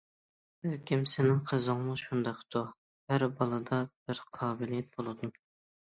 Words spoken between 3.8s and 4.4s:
بىر